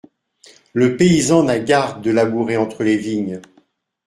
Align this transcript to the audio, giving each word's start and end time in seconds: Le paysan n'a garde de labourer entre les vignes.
Le 0.73 0.97
paysan 0.97 1.43
n'a 1.43 1.59
garde 1.59 2.01
de 2.01 2.09
labourer 2.09 2.57
entre 2.57 2.83
les 2.83 2.97
vignes. 2.97 3.39